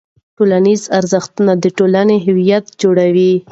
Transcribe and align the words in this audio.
ټولنیز 0.37 0.81
ارزښت 0.99 1.33
د 1.63 1.65
ټولنې 1.77 2.17
هویت 2.25 2.65
جوړوي. 2.81 3.33